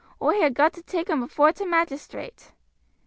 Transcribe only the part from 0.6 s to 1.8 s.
to take him afore t'